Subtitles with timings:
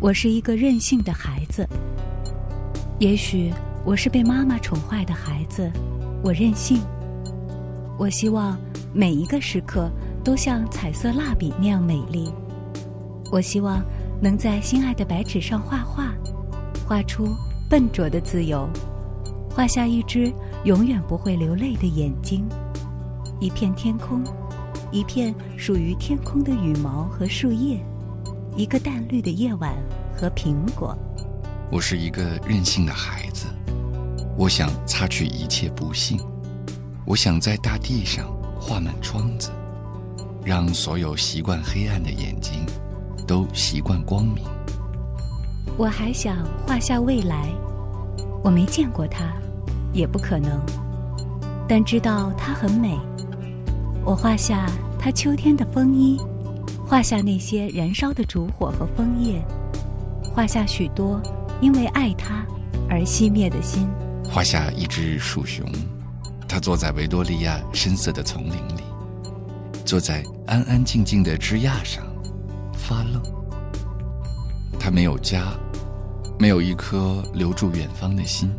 [0.00, 1.66] 我是一个任性的孩子。
[2.98, 3.52] 也许
[3.84, 5.70] 我是被妈妈宠坏的孩子，
[6.22, 6.80] 我任性。
[7.98, 8.58] 我希望
[8.92, 9.90] 每一个时刻
[10.22, 12.30] 都像彩色蜡笔那样美丽。
[13.32, 13.82] 我希望
[14.20, 16.12] 能在心爱的白纸上画画，
[16.86, 17.28] 画出
[17.70, 18.68] 笨拙的自由，
[19.50, 20.32] 画下一只
[20.64, 22.44] 永远不会流泪的眼睛，
[23.40, 24.22] 一片天空，
[24.92, 27.80] 一片属于天空的羽毛和树叶，
[28.56, 29.74] 一个淡绿的夜晚
[30.16, 30.96] 和苹果。
[31.72, 33.46] 我是一个任性的孩子，
[34.38, 36.20] 我想擦去一切不幸，
[37.04, 39.50] 我想在大地上画满窗子，
[40.44, 42.64] 让所有习惯黑暗的眼睛
[43.26, 44.44] 都习惯光明。
[45.76, 47.48] 我还想画下未来，
[48.44, 49.32] 我没见过它，
[49.92, 50.60] 也不可能，
[51.66, 52.96] 但知道它很美。
[54.04, 56.20] 我画下它秋天的风衣，
[56.86, 59.42] 画下那些燃烧的烛火和枫叶，
[60.34, 61.20] 画下许多。
[61.60, 62.44] 因为爱他
[62.90, 63.88] 而熄灭的心，
[64.28, 65.64] 画下一只鼠熊，
[66.46, 68.82] 它坐在维多利亚深色的丛林里，
[69.84, 72.04] 坐在安安静静的枝桠上，
[72.74, 73.22] 发愣。
[74.78, 75.54] 它没有家，
[76.38, 78.50] 没有一颗留住远方的心，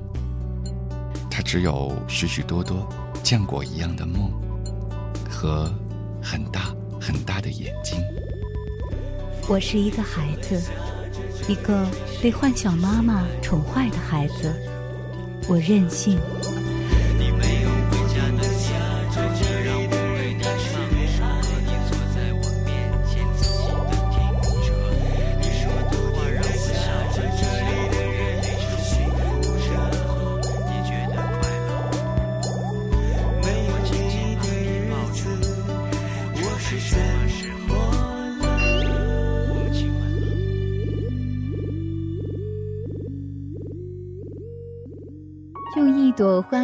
[1.29, 2.87] 它只有许许多多
[3.23, 4.31] 浆果一样的梦，
[5.29, 5.71] 和
[6.23, 6.73] 很大
[7.05, 8.03] 很大的眼睛。
[9.47, 10.59] 我是一个孩子。
[11.47, 11.87] 一个
[12.23, 14.51] 被幻想妈妈宠坏的孩子，
[15.47, 16.17] 我任性。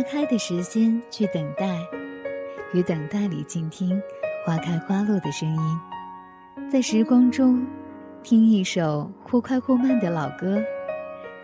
[0.01, 1.77] 花开的时间去等待，
[2.73, 4.01] 于等待里静听
[4.43, 5.79] 花开花落的声音，
[6.71, 7.63] 在时光中
[8.23, 10.59] 听一首或快或慢的老歌，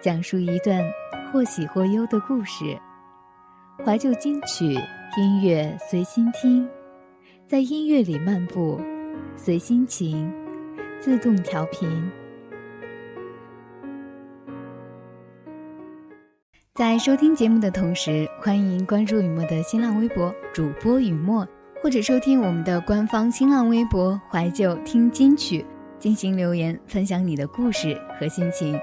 [0.01, 0.83] 讲述一段
[1.31, 2.75] 或喜或忧的故事。
[3.85, 4.73] 怀旧金曲
[5.19, 6.67] 音乐随心听，
[7.45, 8.81] 在音乐里漫步，
[9.35, 10.33] 随心情，
[10.99, 11.87] 自动调频。
[16.77, 21.43] 在收听节目的同时，欢迎关注雨墨的新浪微博主播雨墨，
[21.81, 25.65] 或者收听我们的官方新浪微博怀旧听金曲，
[25.97, 28.79] 进行留言分享你的故事和心情。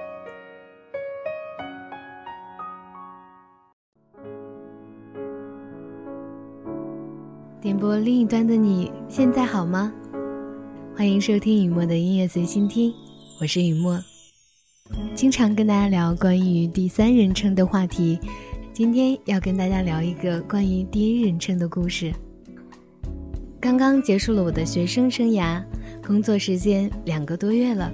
[7.61, 9.93] 点播另一端的你现在好吗？
[10.97, 12.93] 欢迎收听雨墨的音乐随心听，
[13.41, 13.97] 我是雨墨。
[15.15, 18.19] 经常跟大家聊关于第三人称的话题，
[18.73, 22.13] 今天要跟大家聊一个关于第一人称的故事。
[23.59, 25.63] 刚刚结束了我的学生生涯，
[26.07, 27.91] 工作时间两个多月了，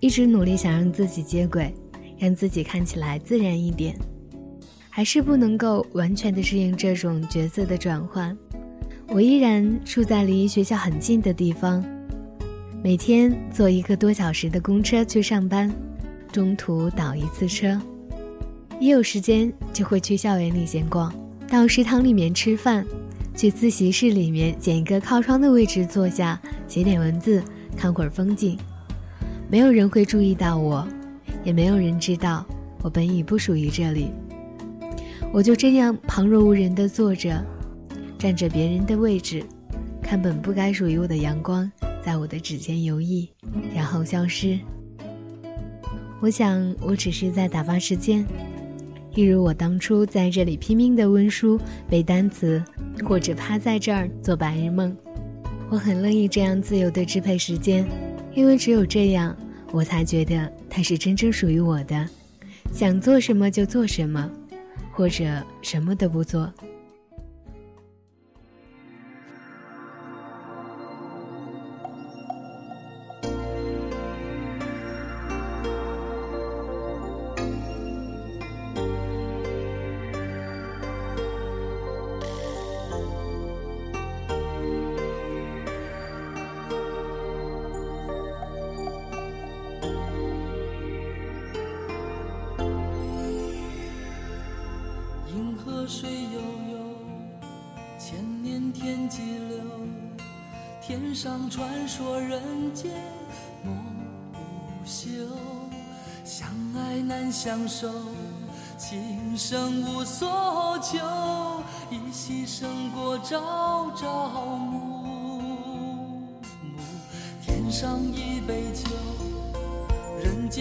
[0.00, 1.74] 一直努力想让自己接轨，
[2.16, 3.94] 让自己看起来自然一点，
[4.88, 8.34] 还是不能够完全的适应这种角色的转换。
[9.08, 11.84] 我依然住在离学校很近的地方，
[12.84, 15.72] 每天坐一个多小时的公车去上班。
[16.32, 17.80] 中途倒一次车，
[18.80, 21.14] 一有时间就会去校园里闲逛，
[21.46, 22.84] 到食堂里面吃饭，
[23.36, 27.40] 去自习室里面捡一个靠窗的位置坐下，写点文字，
[27.76, 28.58] 看会儿风景。
[29.48, 30.88] 没有人会注意到我，
[31.44, 32.44] 也没有人知道
[32.82, 34.10] 我本已不属于这里。
[35.32, 37.44] 我就这样旁若无人地坐着，
[38.18, 39.44] 占着别人的位置，
[40.02, 41.70] 看本不该属于我的阳光
[42.04, 43.28] 在我的指尖游弋，
[43.74, 44.58] 然后消失。
[46.20, 48.24] 我想，我只是在打发时间，
[49.14, 52.62] 一如我当初在这里拼命的温书、背单词，
[53.04, 54.96] 或者趴在这儿做白日梦。
[55.70, 57.84] 我很乐意这样自由的支配时间，
[58.34, 59.36] 因为只有这样，
[59.72, 62.08] 我才觉得它是真正属于我的。
[62.72, 64.30] 想做什么就做什么，
[64.92, 65.24] 或者
[65.60, 66.52] 什么都不做。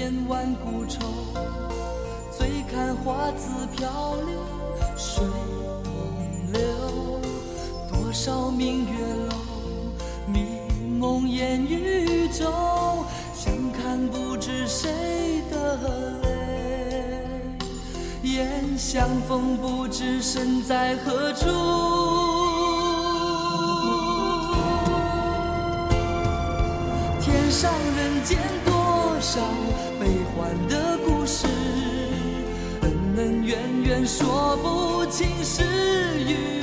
[0.02, 0.98] 千万古愁。
[2.36, 4.36] 醉看花自飘零
[4.98, 5.24] 水
[5.84, 5.94] 东
[6.52, 6.60] 流，
[7.88, 8.98] 多少明月
[9.30, 9.36] 楼，
[10.26, 10.40] 迷
[10.98, 12.52] 梦烟雨中，
[13.36, 15.78] 相看不知谁的
[16.24, 17.24] 泪，
[18.24, 21.46] 眼相逢不知身在何处。
[27.22, 28.40] 天上人间
[29.34, 29.40] 少
[29.98, 31.48] 悲欢的故事。
[32.82, 35.64] 恩恩怨怨说不清是
[36.20, 36.61] 与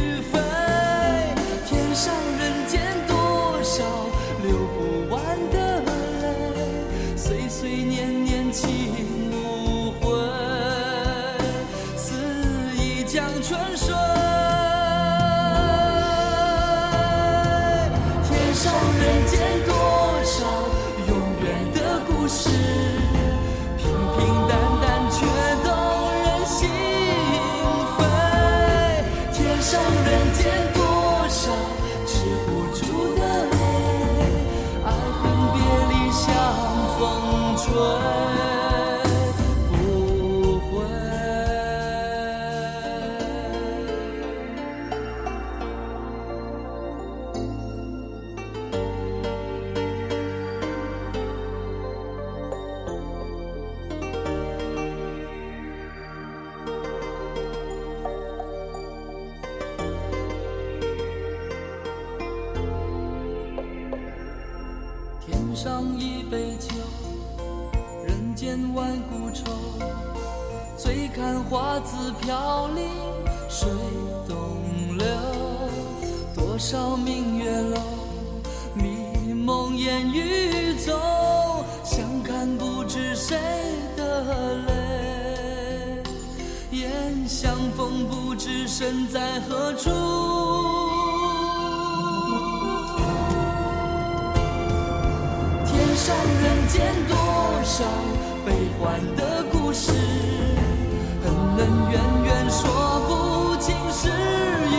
[65.60, 66.68] 上一杯酒，
[68.06, 69.42] 人间万古愁。
[70.76, 72.88] 醉看花自飘零
[73.48, 73.68] 水
[74.28, 74.36] 东
[74.96, 75.04] 流，
[76.32, 77.80] 多少明月楼，
[78.72, 80.96] 迷梦烟雨中。
[81.82, 83.36] 相看不知谁
[83.96, 86.02] 的泪，
[86.70, 90.47] 眼相逢不知身在何处。
[96.08, 97.14] 上人间多
[97.62, 97.84] 少
[98.46, 101.26] 悲欢的故事，恩
[101.58, 101.60] 恩
[101.90, 102.64] 怨怨说
[103.06, 104.72] 不清是与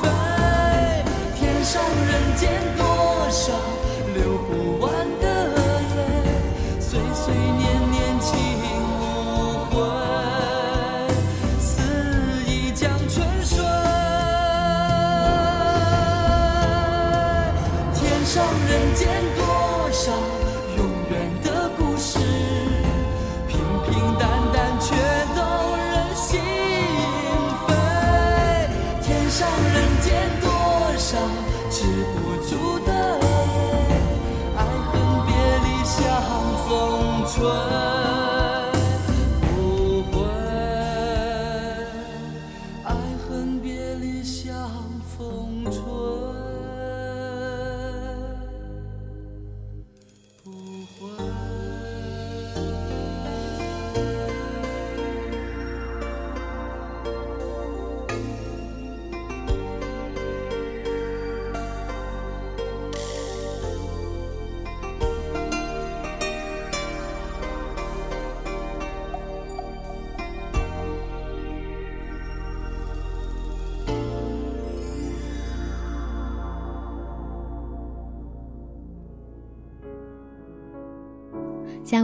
[0.00, 0.08] 非。
[1.34, 2.86] 天上人间多
[3.28, 3.52] 少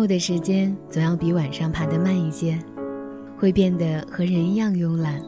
[0.06, 2.58] 的时间总要比晚上爬得慢一些，
[3.38, 5.20] 会变得和人一样慵懒，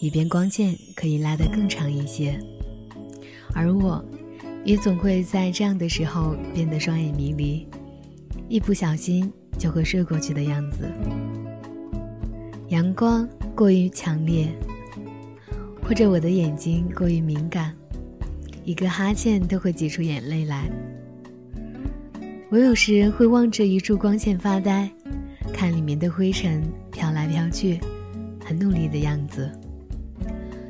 [0.00, 2.38] 以便光线可以拉得更长一些。
[3.54, 4.02] 而我，
[4.64, 7.66] 也总会在这样的时候变得双眼迷离，
[8.48, 10.90] 一不小心就会睡过去的样子。
[12.68, 14.48] 阳光过于强烈，
[15.82, 17.74] 或者我的眼睛过于敏感，
[18.64, 20.70] 一个哈欠都会挤出眼泪来。
[22.52, 24.86] 我有时会望着一束光线发呆，
[25.54, 27.80] 看里面的灰尘飘来飘去，
[28.44, 29.50] 很努力的样子。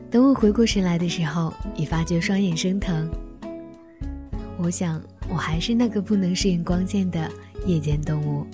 [0.08, 3.10] 等我回过神来的时候，已发觉双眼生疼。
[4.58, 7.28] 我想，我还是那个不能适应光线的
[7.66, 8.46] 夜间动物。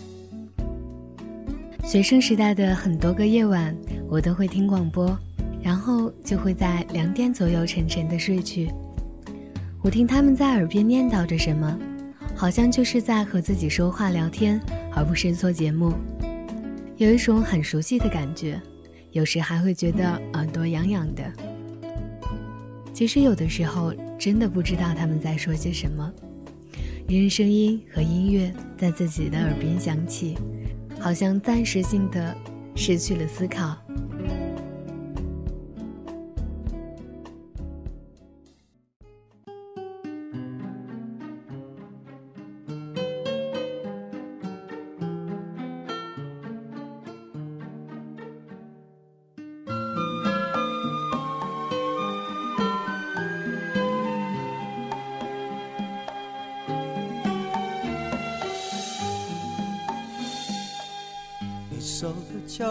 [1.85, 3.77] 学生时代的很多个夜晚，
[4.09, 5.15] 我都会听广播，
[5.63, 8.71] 然后就会在两点左右沉沉的睡去。
[9.83, 11.79] 我听他们在耳边念叨着什么。
[12.39, 14.61] 好像就是在和自己说话聊天，
[14.95, 15.93] 而不是做节目。
[16.97, 18.63] 有一种很熟悉的感觉，
[19.11, 21.25] 有时还会觉得耳朵痒痒的。
[22.95, 26.13] 其实有的时候真的不知道他们在说些什么，
[27.09, 30.39] 一人声音和音乐在自己的耳边响起，
[31.01, 32.37] 好像暂时性的
[32.77, 33.77] 失去了思考。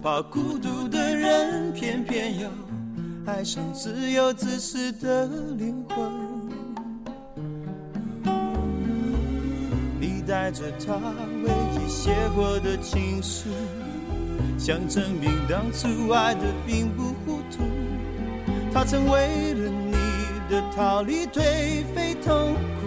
[0.00, 2.48] 怕孤独的人，偏偏又
[3.26, 5.26] 爱上自由自私的
[5.56, 6.08] 灵魂。
[10.00, 10.94] 你带着他
[11.42, 13.48] 唯一写过的情书，
[14.56, 17.64] 想证明当初爱的并不糊涂。
[18.72, 19.96] 他曾为了你
[20.48, 22.86] 的逃离颓废痛苦，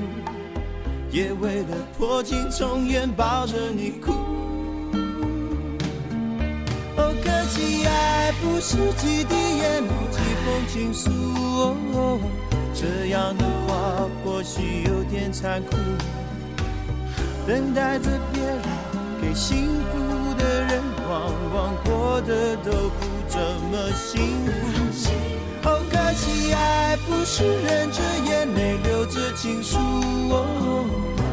[1.12, 4.31] 也为了破镜重圆抱着你哭。
[7.54, 11.76] 可惜爱不是几滴眼泪，几封情书。
[12.74, 15.76] 这样的话或许有点残酷。
[17.46, 18.62] 等待着别人
[19.22, 25.12] 给幸福的人，往往过得都不怎么幸福。
[25.62, 29.78] 好可惜，爱不是忍着眼泪，留着情书。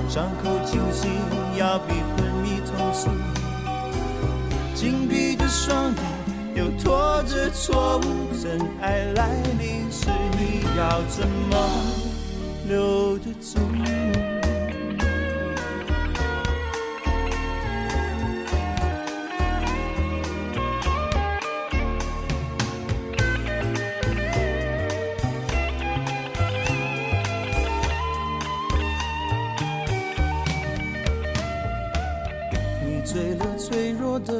[0.09, 1.13] 伤口清醒，
[1.57, 3.09] 要比昏迷痛楚。
[4.79, 6.05] 紧闭着双眼。
[6.55, 8.03] 又拖着错误，
[8.41, 10.07] 真爱来临时，
[10.39, 11.57] 你要怎么
[12.69, 13.59] 留得住？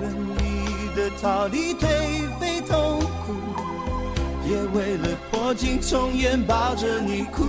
[0.95, 1.85] 的逃离颓
[2.39, 3.33] 废痛苦。
[4.47, 7.43] 也为了破镜重圆抱着你哭。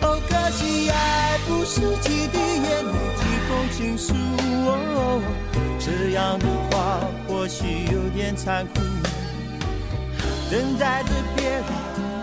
[0.00, 4.14] 哦，可惜爱不是几滴眼泪几封情书。
[4.66, 5.20] 哦，
[5.78, 8.80] 这样的话或许有点残酷。
[10.50, 11.64] 等待着别人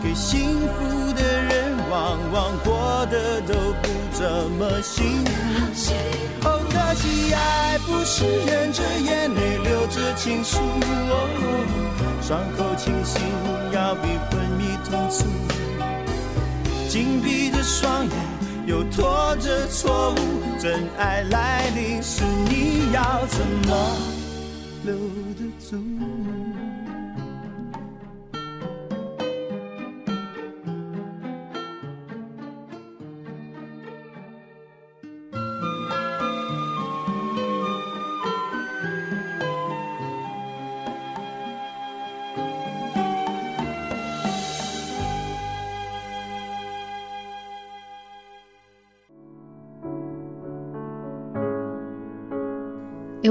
[0.01, 5.31] 给幸福的人，往往过得都不怎么幸福。
[6.43, 6.60] 哦，
[6.91, 10.57] 可惜爱不是忍着眼泪流着情书。
[12.21, 13.21] 伤口清醒，
[13.71, 15.23] 要比昏迷痛楚。
[16.89, 18.11] 紧闭着双眼，
[18.65, 20.59] 又拖着错误。
[20.59, 23.97] 真爱来临时，你要怎么
[24.83, 25.77] 留得住？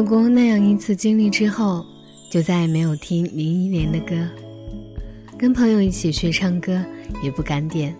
[0.01, 1.85] 有过那样一次经历之后，
[2.31, 4.17] 就再也没有听林忆莲的歌。
[5.37, 6.83] 跟朋友一起去唱歌，
[7.23, 7.95] 也不敢点。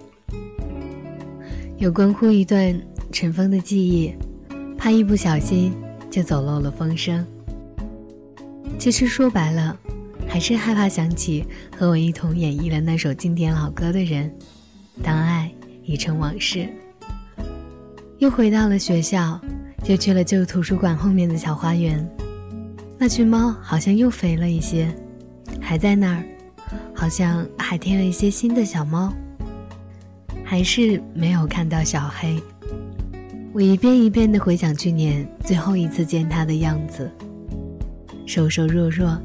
[1.77, 2.75] 有关乎一段
[3.13, 4.15] 尘封的记忆，
[4.79, 5.75] 怕一不小心
[6.11, 7.23] 就走漏了风声。
[8.79, 9.79] 其实说白了，
[10.27, 11.45] 还是害怕想起
[11.77, 14.35] 和我一同演绎了那首经典老歌的人。
[15.03, 15.53] 当爱
[15.85, 16.67] 已成往事，
[18.17, 19.39] 又回到了学校。
[19.83, 22.09] 就去了旧图书馆后面的小花园，
[22.99, 24.95] 那群猫好像又肥了一些，
[25.61, 26.25] 还在那儿，
[26.95, 29.13] 好像还添了一些新的小猫。
[30.45, 32.43] 还是没有看到小黑。
[33.53, 37.09] 我一遍一遍地回想去年最后一次见他的样子，
[38.27, 39.17] 瘦瘦弱弱，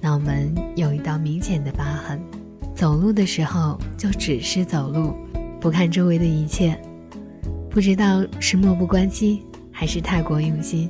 [0.00, 2.22] 脑门有一道明显的疤痕，
[2.74, 5.14] 走路的时候就只是走路，
[5.58, 6.78] 不看周围的一切。
[7.70, 9.42] 不知道是漠不关心，
[9.84, 10.88] 还是太过用心。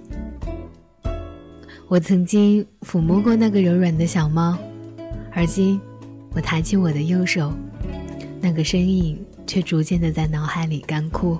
[1.88, 4.56] 我曾经抚摸过那个柔软的小猫，
[5.32, 5.80] 而今，
[6.30, 7.52] 我抬起我的右手，
[8.40, 9.18] 那个身影。
[9.46, 11.36] 却逐渐的在脑海里干枯。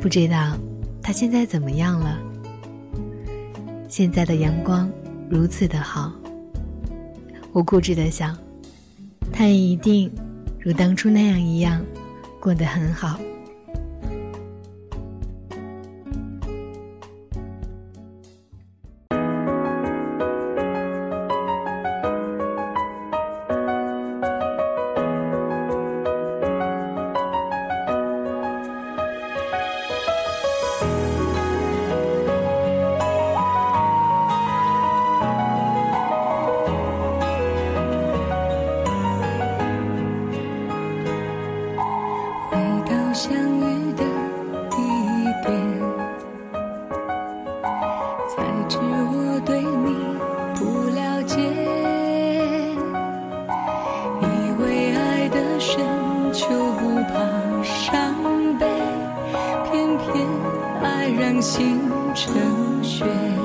[0.00, 0.56] 不知道
[1.02, 2.18] 他现在怎么样了。
[3.88, 4.88] 现在的阳光
[5.30, 6.12] 如此的好，
[7.52, 8.36] 我固执的想，
[9.32, 10.10] 他也一定
[10.60, 11.82] 如当初那样一样，
[12.38, 13.18] 过得很好。
[56.36, 58.14] 就不怕伤
[58.58, 58.66] 悲
[59.64, 60.28] 偏偏
[60.82, 61.80] 爱让心
[62.14, 63.35] 成雪。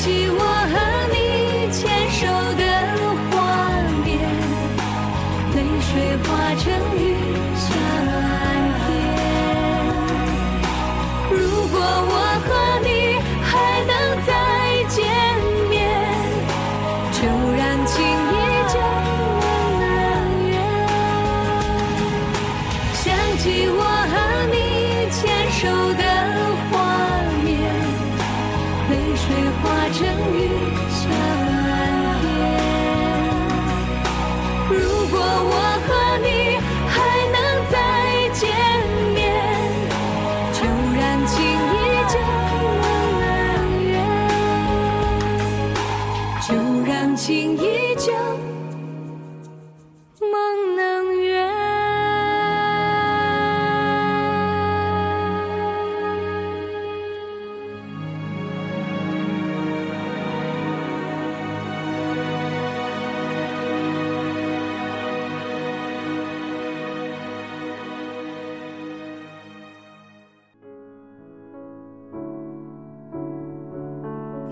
[0.00, 0.79] 起我和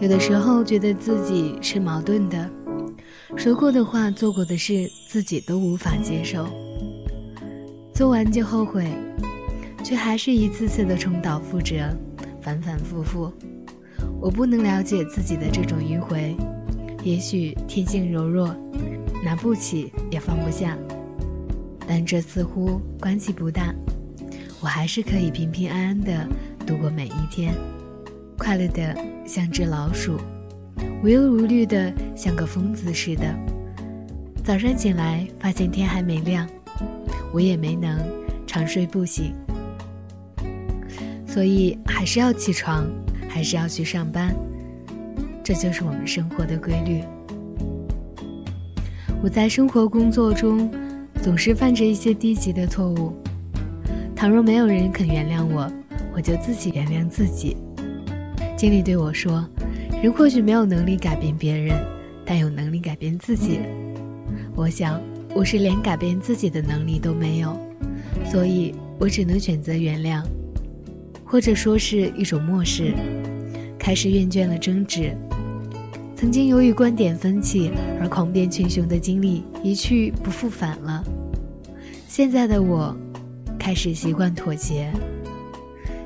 [0.09, 2.51] 有的时候觉得自己是矛盾的，
[3.37, 6.49] 说过的话、做过的事，自己都无法接受。
[7.93, 8.91] 做完就后悔，
[9.85, 11.95] 却还是一次次的重蹈覆辙，
[12.41, 13.31] 反反复复。
[14.19, 16.35] 我不能了解自己的这种迂回，
[17.05, 18.57] 也许天性柔弱，
[19.23, 20.75] 拿不起也放不下。
[21.87, 23.75] 但这似乎关系不大，
[24.63, 26.27] 我还是可以平平安安的
[26.67, 27.53] 度过每一天，
[28.39, 28.97] 快乐的
[29.29, 30.17] 像只老鼠，
[31.05, 33.25] 无忧无虑的像个疯子似的。
[34.43, 36.49] 早上醒来发现天还没亮。
[37.31, 38.01] 我也没能
[38.47, 39.35] 长睡不醒，
[41.27, 42.87] 所以还是要起床，
[43.29, 44.35] 还是要去上班，
[45.45, 47.03] 这就是我们生活的规律。
[49.23, 50.71] 我在生活工作中
[51.23, 53.13] 总是犯着一些低级的错误，
[54.17, 55.71] 倘若没有人肯原谅我，
[56.15, 57.59] 我就自己原谅自己。
[58.59, 59.49] 经理对我说
[60.03, 61.79] ：“人或许没有能力改变别人，
[62.27, 63.61] 但有能力改变自己。”
[64.55, 65.01] 我想。
[65.35, 67.57] 我是连改变自己的能力都没有，
[68.25, 70.25] 所以我只能选择原谅，
[71.23, 72.95] 或者说是一种漠视。
[73.79, 75.15] 开始厌倦了争执，
[76.17, 81.05] 曾经由于观点分歧而狂辩群雄的经历一去不复返了。
[82.09, 82.97] 现在的我，
[83.59, 84.91] 开始习惯妥协。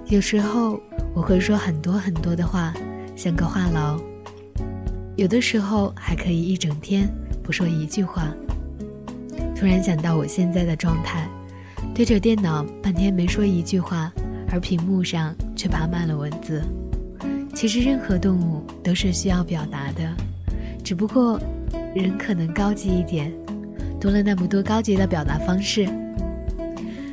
[0.09, 0.79] 有时候
[1.15, 2.73] 我会说很多很多的话，
[3.15, 4.01] 像个话痨；
[5.17, 7.09] 有的时候还可以一整天
[7.43, 8.33] 不说一句话。
[9.55, 11.29] 突然想到我现在的状态，
[11.95, 14.13] 对着电脑半天没说一句话，
[14.51, 16.63] 而屏幕上却爬满了文字。
[17.55, 20.11] 其实任何动物都是需要表达的，
[20.83, 21.39] 只不过
[21.95, 23.31] 人可能高级一点，
[24.01, 25.87] 多了那么多高级的表达方式。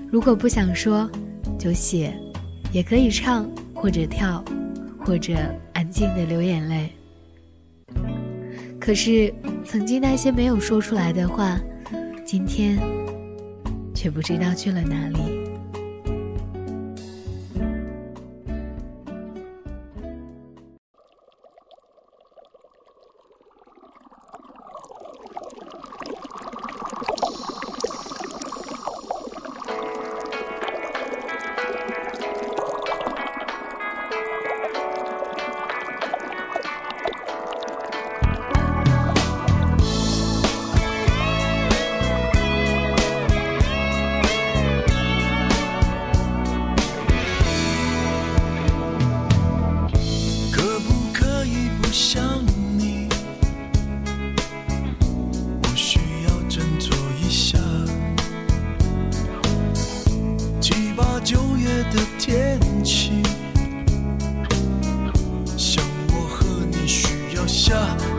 [0.09, 1.07] 如果不想说，
[1.59, 2.11] 就写，
[2.71, 3.47] 也可以唱
[3.81, 4.43] 或者跳，
[4.99, 5.33] 或者
[5.73, 6.91] 安静的流眼泪。
[8.79, 9.33] 可是
[9.65, 11.59] 曾经那些没有说出来的话。
[12.25, 12.77] 今天，
[13.95, 15.38] 却不知道去了哪里。
[61.83, 63.23] 的天气
[65.57, 67.73] 像我和你需要下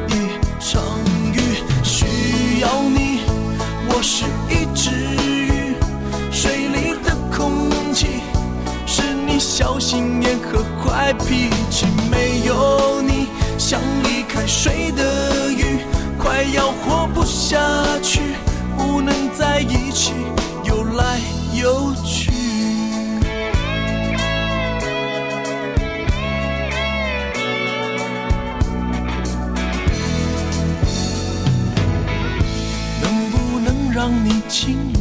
[0.09, 0.13] 一
[0.59, 0.83] 场
[1.33, 1.41] 雨
[1.83, 3.21] 需要你。
[3.89, 5.75] 我是一只鱼
[6.31, 8.21] 水里的空气
[8.87, 13.27] 是你小心眼和坏脾气没有你
[13.59, 15.81] 像离开水的鱼
[16.19, 17.59] 快要活不下
[18.03, 18.21] 去
[18.77, 20.13] 不能在一起
[20.65, 21.19] 游来
[21.55, 22.20] 游去。
[34.31, 35.00] 能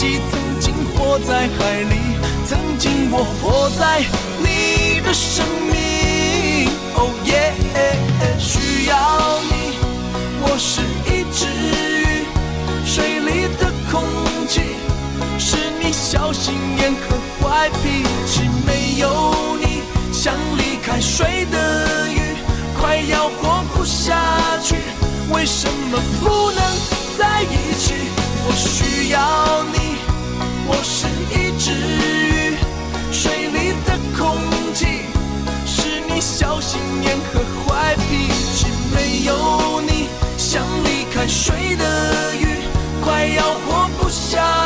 [0.00, 1.94] 曾经活在海里？
[2.46, 4.02] 曾经我活在
[4.38, 7.52] 你的生命，哦耶，
[8.38, 8.96] 需要
[9.50, 9.76] 你。
[10.40, 12.24] 我是一只鱼，
[12.86, 14.02] 水里的空
[14.48, 14.62] 气
[15.38, 19.82] 是你小心眼和坏脾气，没有你，
[20.14, 22.36] 像离开水的鱼。
[22.80, 24.18] 快要活不下
[24.62, 24.76] 去，
[25.30, 26.62] 为什么不能
[27.18, 27.92] 在一起？
[28.46, 28.88] 我需。
[29.10, 29.89] 要你
[30.72, 32.56] 我是一只鱼
[33.10, 34.38] 水里的空
[34.72, 34.86] 气
[35.66, 42.62] 是你小心眼和坏脾气没有你像离开水的鱼
[43.02, 44.59] 快要活不下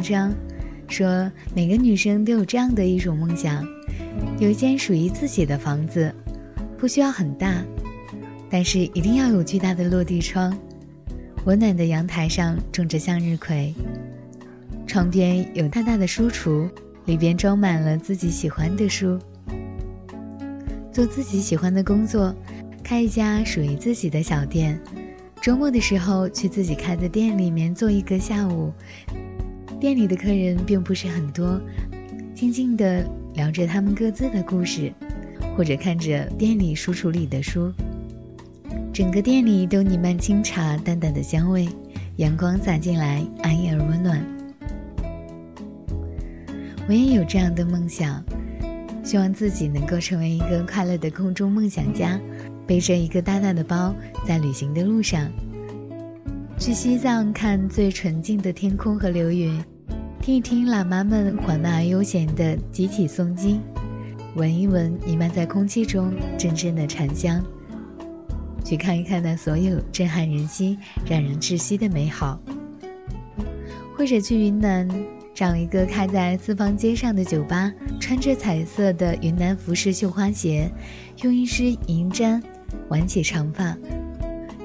[0.00, 0.34] 张，
[0.88, 3.66] 说每个女生都有这样的一种梦想：
[4.38, 6.12] 有一间属于自己的房子，
[6.78, 7.62] 不需要很大，
[8.48, 10.56] 但是一定要有巨大的落地窗，
[11.44, 13.74] 温暖的阳台上种着向日葵，
[14.86, 16.68] 床边有大大的书橱，
[17.04, 19.18] 里边装满了自己喜欢的书，
[20.92, 22.34] 做自己喜欢的工作，
[22.82, 24.80] 开一家属于自己的小店。
[25.40, 28.70] 周末的时候去自己开的店里面坐一个下午，
[29.80, 31.58] 店里的客人并不是很多，
[32.34, 34.92] 静静的聊着他们各自的故事，
[35.56, 37.72] 或者看着店里书橱里的书。
[38.92, 41.66] 整个店里都弥漫清茶淡淡的香味，
[42.16, 44.22] 阳光洒进来，安逸而温暖。
[46.86, 48.22] 我也有这样的梦想，
[49.02, 52.20] 希望自己能够成为一个快乐的空中梦想家。
[52.66, 53.94] 背着一个大大的包，
[54.26, 55.28] 在旅行的路上，
[56.60, 59.64] 去西藏看最纯净的天空和流云，
[60.20, 63.58] 听一听喇嘛们缓慢而悠闲的集体诵经，
[64.34, 67.42] 闻一闻弥漫在空气中阵阵的禅香，
[68.62, 70.76] 去看一看那所有震撼人心、
[71.08, 72.38] 让人窒息的美好，
[73.96, 74.86] 或者去云南
[75.34, 80.70] 找一个开在四方街上的酒吧，穿着彩色的云南服饰绣花鞋，
[81.22, 82.40] 用一支银簪。
[82.88, 83.76] 挽起长发，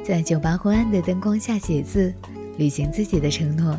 [0.05, 2.13] 在酒吧昏暗的灯光下写字，
[2.59, 3.75] 履行自己的承诺。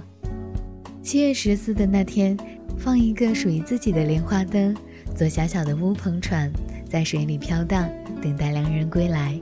[1.00, 2.36] 七月十四的那天，
[2.76, 4.76] 放一个属于自己的莲花灯，
[5.14, 6.50] 坐小小的乌篷船，
[6.90, 7.88] 在水里飘荡，
[8.20, 9.40] 等待良人归来。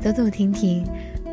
[0.00, 0.86] 走走停停，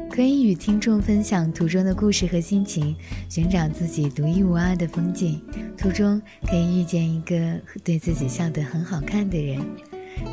[0.09, 2.95] 可以与听众分享途中的故事和心情，
[3.29, 5.39] 寻找自己独一无二的风景。
[5.77, 9.61] 途中可以遇见一个对自己笑得很好看的人。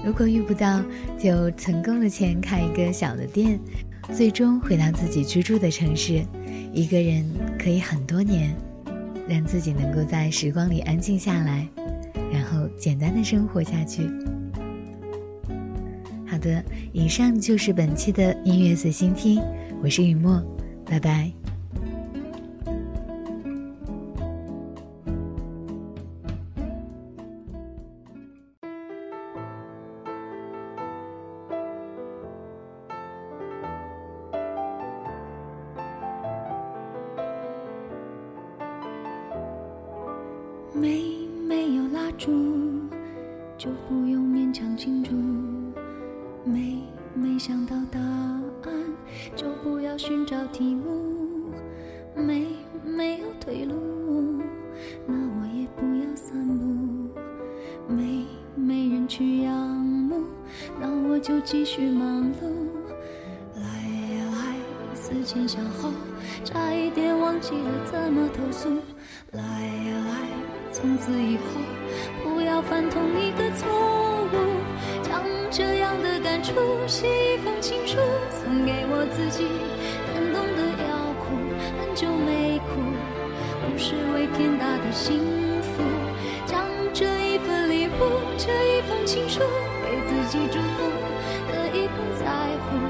[0.04, 0.82] 如果遇不到，
[1.18, 3.58] 就存够了钱开一个小的店，
[4.12, 6.24] 最终回到自己居住的城市。
[6.72, 7.24] 一个人
[7.58, 8.54] 可以很多年，
[9.28, 11.68] 让自己能够在时光里安静下来，
[12.32, 14.08] 然后简单的生活下去。
[16.26, 19.42] 好的，以上就是本期的音乐随心听，
[19.82, 20.42] 我是雨墨，
[20.86, 21.39] 拜拜。
[89.10, 89.40] 情书，
[89.82, 90.84] 给自己祝福。
[91.50, 92.24] 可以不在
[92.62, 92.89] 乎，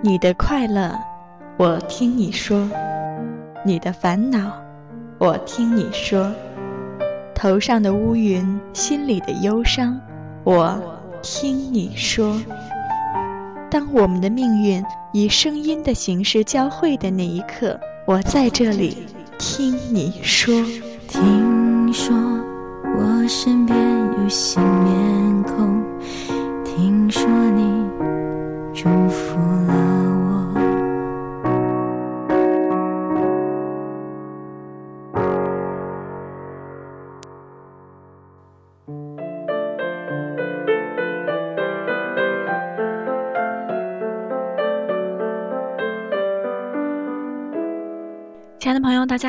[0.00, 0.96] 你的快乐，
[1.56, 2.68] 我听你说；
[3.64, 4.52] 你的烦恼，
[5.18, 6.30] 我听你说。
[7.34, 10.00] 头上的乌云，心里的忧伤，
[10.44, 10.80] 我
[11.20, 12.40] 听你说。
[13.68, 20.54] 当我们的命运以声音的形式交汇的那一刻，我在这里听你说。
[21.08, 22.14] 听说
[22.96, 23.76] 我身边
[24.22, 25.82] 有新面孔，
[26.64, 27.84] 听说你
[28.72, 29.38] 祝福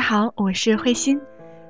[0.10, 1.22] 好，我是慧心，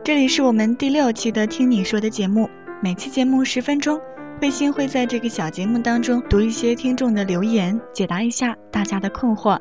[0.01, 2.49] 这里是我们第六期的《听你说》的节目。
[2.81, 3.99] 每期节目十分钟，
[4.39, 9.59] 慧心会在这个小节目当中读一些听众的留言，解答一下大家的困惑。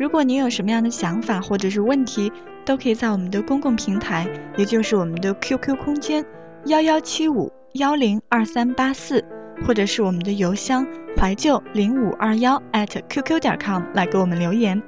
[0.00, 2.32] 如果你有什么样的想法或者是问题，
[2.64, 6.24] 都可以在我们的公共平台，也就是我们的 QQ 空间
[6.64, 9.22] 幺幺七五幺零二三八四，
[9.66, 10.86] 或者是我们的邮箱
[11.18, 14.82] 怀旧零五二幺 @QQ 点 com 来给我们留言。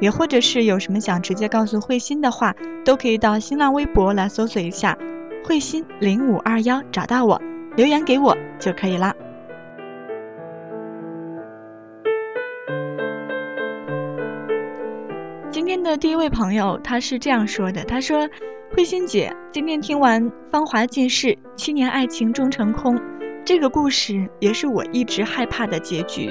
[0.00, 4.96] 也或者是有什么想直接告诉慧心的话，都可以到新浪微博来搜索一下
[5.44, 7.40] “慧心零五二幺”，找到我，
[7.76, 9.14] 留言给我就可以啦。
[15.50, 18.28] 今天的第一位朋友，他是这样说的：“他说，
[18.76, 22.94] 慧心姐，今天听完《芳华尽逝，七年爱情终成空》
[23.46, 26.30] 这个故事，也是我一直害怕的结局。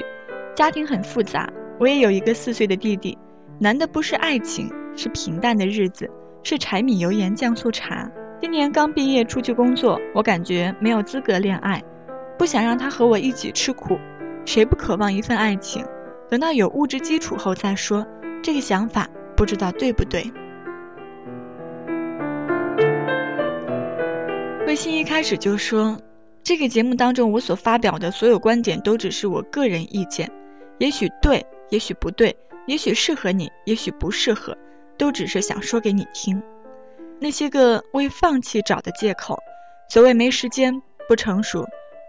[0.54, 1.50] 家庭很复杂，
[1.80, 3.18] 我也有一个四岁的弟弟。”
[3.58, 6.10] 难的不是爱情，是平淡的日子，
[6.42, 8.10] 是柴米油盐酱醋茶。
[8.38, 11.82] 今年刚毕业出去工作，我感觉没有资格恋爱，
[12.38, 13.98] 不想让他和我一起吃苦。
[14.44, 15.82] 谁不渴望一份爱情？
[16.28, 18.06] 等到有物质基础后再说。
[18.42, 20.30] 这个想法不知道对不对？
[24.66, 25.96] 微信一开始就说，
[26.42, 30.30] 这个节目当中我所发表的所有观点都只是我个人意见，
[30.78, 32.36] 也许对，也许不对。
[32.66, 34.56] 也许适合你，也许不适合，
[34.98, 36.42] 都只是想说给你听。
[37.20, 39.38] 那些个为放弃找的借口，
[39.88, 41.64] 所谓没时间、不成熟、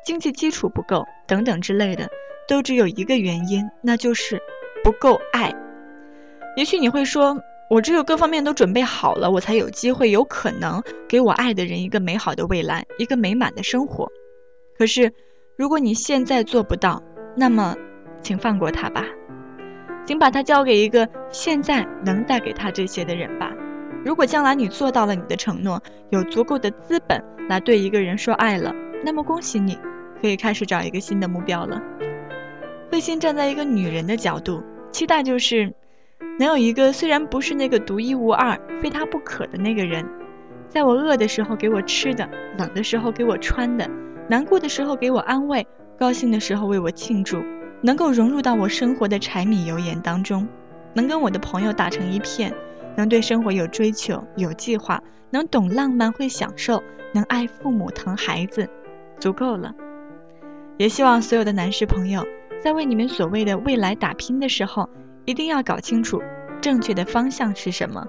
[0.06, 2.10] 经济基础不够等等之类的，
[2.48, 4.42] 都只有一个原因，那就是
[4.84, 5.54] 不够爱。
[6.56, 7.40] 也许你会说，
[7.70, 14.12] 我只有各方面都准备好了，我才有机会、有可能给我爱的人一个美好的未来，一个美满的生活。
[14.78, 15.14] 可是，
[15.56, 17.02] 如果你现在做不到，
[17.36, 17.76] 那么，
[18.22, 19.06] 请放过他吧。
[20.08, 23.52] 请把它交给一个现在能带给他这些的人吧。
[24.06, 29.78] 如果将来你做到了你的承诺，有足够的资本来对一个人说爱了，那么恭喜你，
[30.22, 31.82] 可以开始找一个新的目标了。
[32.90, 35.74] 慧心站在一个女人的角度，期待就是
[36.40, 40.06] 能有一个虽然不是那个独一无二、非他不可的那个人，
[40.70, 43.86] 在我饿的时候给我吃的，冷的时候给我穿的，
[44.30, 45.68] 难过的时候给我安慰，
[46.00, 47.44] 高兴的时候为我庆祝。
[47.82, 50.48] 能够融入到我生活的柴米油盐当中，
[50.94, 52.54] 能跟我的朋友打成一片，
[52.96, 56.82] 能对生活有追求、有计划，能懂浪漫、会享受，
[57.14, 58.68] 能爱父母、疼孩子，
[59.20, 59.74] 足够了。
[60.78, 62.26] 也希望所有的男士朋友，
[62.60, 64.90] 在为你们所谓的未来打拼的时候，
[65.26, 66.22] 一定要搞清楚
[66.60, 68.06] 正确的方向是什么。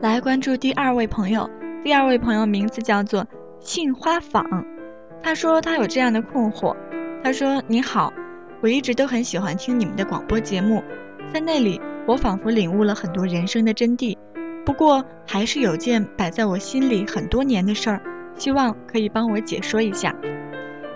[0.00, 1.48] 来关注第二位朋友，
[1.84, 3.26] 第二位朋友名字叫做。
[3.62, 4.44] 杏花坊，
[5.22, 6.76] 他说他有这样的困惑。
[7.22, 8.12] 他说：“你好，
[8.60, 10.82] 我一直都很喜欢听你们的广播节目，
[11.32, 14.18] 在那里我仿佛领悟了很多人生的真谛。
[14.66, 18.02] 不过，还是有件摆在我心里很多年的事儿，
[18.34, 20.12] 希望可以帮我解说一下。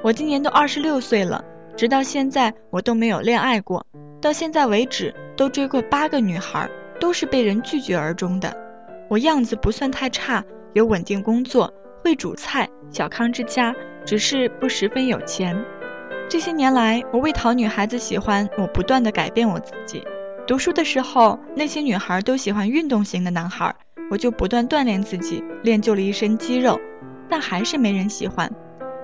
[0.02, 1.44] 我今年都二十六岁了，
[1.76, 3.86] 直到现在我都没有恋爱过，
[4.20, 8.52] 到现在为止都追过八个女孩，都是被人拒绝而终的。
[9.08, 11.72] 我样子不算太差，有稳定工作，
[12.06, 15.60] 会煮菜，小康之家，只是不十分有钱。
[16.28, 20.04] 这些年来，我为讨女孩子喜欢，我不断的改变我自己。
[20.46, 23.74] 读书的时候，那些女孩都喜欢运动型的男孩，
[24.08, 26.78] 我就不断锻炼自己，练就了一身肌肉，
[27.28, 28.48] 但还是没人喜欢。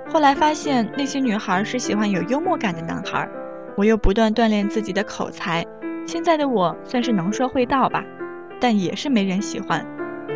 [0.08, 3.28] 后来发现那些女孩是喜欢有幽默感的男孩，
[3.76, 5.66] 我又不断锻炼自己的口才，
[6.06, 8.04] 现在的我算是能说会道吧，
[8.60, 9.84] 但也是没人喜欢。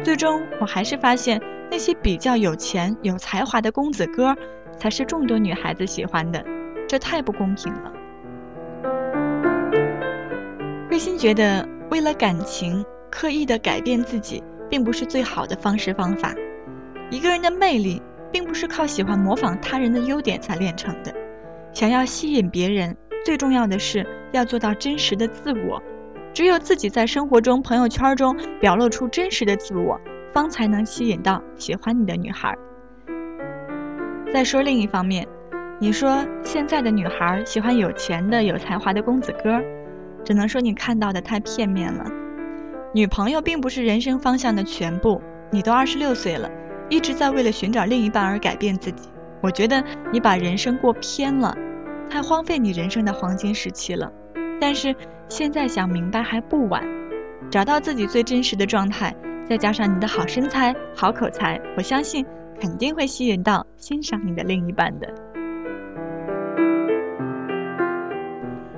[0.03, 1.41] 最终，我还是发现
[1.71, 4.37] 那些比较有钱、有才华的公子哥，
[4.77, 6.45] 才是众多女孩子喜欢的，
[6.89, 7.93] 这太不公平了。
[10.89, 16.35] 瑞心觉得，为了感情刻意的改变自己，并不是最好的方式方法。
[17.11, 18.01] 一个人的魅力，
[18.33, 21.12] 并不是靠喜欢模仿他人的优点才练成的。
[21.73, 25.83] 想要吸引别人，最重要的是要做到真实的自我。
[26.33, 30.01] 只有自己在生活中、朋友圈中表露出真实的自我，
[30.37, 32.55] 方才能吸引到喜欢你的女孩。
[34.30, 35.26] 再说另一方面，
[35.80, 39.59] 你说现在的女孩喜欢有钱的、有才华的公子哥。
[40.22, 42.05] 只能说你看到的太片面了。
[42.93, 45.22] 女朋友并不是人生方向的全部。
[45.51, 46.51] 你都二十六岁了，
[46.91, 49.09] 一直在为了寻找另一半而改变自己。
[49.41, 49.82] 我觉得
[50.12, 51.57] 你把人生过偏了，
[52.11, 54.12] 太荒废你人生的黄金时期了。
[54.61, 54.95] 但是
[55.30, 56.84] 现在想明白还不晚，
[57.51, 59.16] 找到自己最真实的状态，
[59.49, 62.24] 再加上你的好身材、好口才，我相信
[62.61, 65.09] 肯定会吸引到欣赏你的另一半的。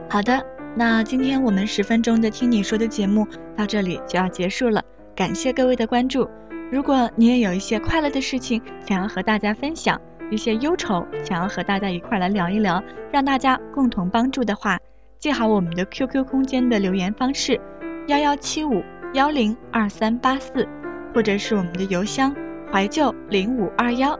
[0.08, 0.44] 好的。
[0.76, 4.80] 那今天我们十分钟的听你说的节目到这里就要结束了，
[5.12, 6.28] 感谢各位的关注。
[6.70, 10.00] 如果你也有一些快乐的事情想要和大家分享，
[10.30, 14.78] 一些忧愁想要和大家一块来聊一聊，让大家共同帮助的话，
[15.18, 17.60] 记好我们的 QQ 空间的留言方式：
[18.06, 18.80] 幺幺七五
[19.18, 20.64] 幺零二三八四，
[21.12, 22.32] 或者是我们的邮箱
[22.72, 24.16] 怀旧零五二幺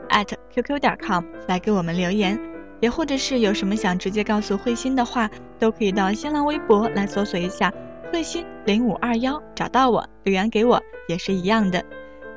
[0.51, 2.37] @QQ 点 com 来给我们留言。
[2.81, 7.73] 也或者是有什么想直接告诉慧心的话，都可以到新浪微博来搜索一下
[8.13, 11.81] “慧心零五二幺”，找到我留言给我也是一样的。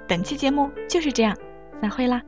[0.07, 1.35] 本期节目就是这样，
[1.81, 2.21] 散会啦。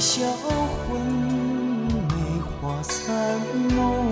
[0.00, 3.40] 销魂，梅花三
[3.74, 4.07] 梦。